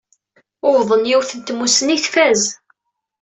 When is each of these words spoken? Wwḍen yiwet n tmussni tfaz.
Wwḍen 0.65 1.07
yiwet 1.09 1.31
n 1.33 1.39
tmussni 1.41 1.97
tfaz. 2.05 2.41